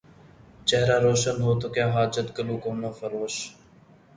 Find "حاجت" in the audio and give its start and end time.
1.95-2.27